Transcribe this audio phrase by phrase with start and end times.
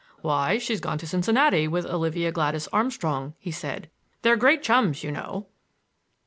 [0.23, 3.87] "Why, she's gone to Cincinnati, with Olivia Gladys Armstrong," he said.
[4.23, 5.45] "They're great chums, you know!"